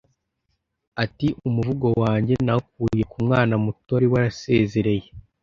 [1.03, 5.03] Ati “Umuvugo wanjye nawukuye ku mwana muto wari wazererey